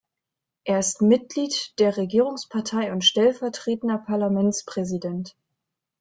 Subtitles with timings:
[0.63, 5.37] Er ist Mitglied der Regierungspartei und stellvertretender Parlamentspräsident.